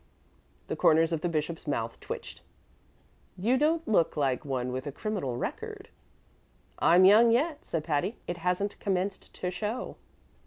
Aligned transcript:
The 0.65 0.75
corners 0.75 1.11
of 1.13 1.21
the 1.21 1.29
bishop's 1.29 1.67
mouth 1.67 1.99
twitched. 1.99 2.41
"You 3.37 3.55
don't 3.55 3.87
look 3.87 4.17
like 4.17 4.43
one 4.43 4.71
with 4.71 4.87
a 4.87 4.91
criminal 4.91 5.37
record." 5.37 5.89
"I'm 6.79 7.05
young 7.05 7.29
yet," 7.29 7.63
said 7.63 7.83
Patty. 7.83 8.17
"It 8.25 8.37
hasn't 8.37 8.79
commenced 8.79 9.31
to 9.35 9.51
show." 9.51 9.97